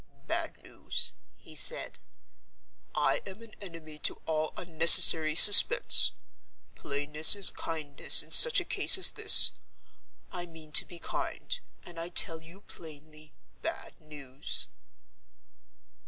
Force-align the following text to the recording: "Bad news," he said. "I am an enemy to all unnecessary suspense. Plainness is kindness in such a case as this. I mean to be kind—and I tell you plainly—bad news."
"Bad 0.25 0.57
news," 0.63 1.13
he 1.37 1.55
said. 1.55 1.99
"I 2.95 3.21
am 3.23 3.43
an 3.43 3.53
enemy 3.61 3.99
to 3.99 4.15
all 4.25 4.51
unnecessary 4.57 5.35
suspense. 5.35 6.13
Plainness 6.73 7.35
is 7.35 7.51
kindness 7.51 8.23
in 8.23 8.31
such 8.31 8.59
a 8.59 8.65
case 8.65 8.97
as 8.97 9.11
this. 9.11 9.51
I 10.31 10.47
mean 10.47 10.71
to 10.71 10.85
be 10.85 10.97
kind—and 10.97 11.99
I 11.99 12.09
tell 12.09 12.41
you 12.41 12.61
plainly—bad 12.61 13.99
news." 14.01 14.69